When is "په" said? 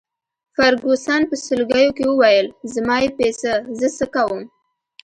1.29-1.35, 3.17-3.25